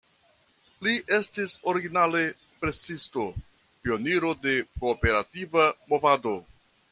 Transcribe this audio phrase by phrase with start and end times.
[0.85, 2.21] Li estis originale
[2.63, 3.27] presisto,
[3.85, 6.35] pioniro de kooperativa movado.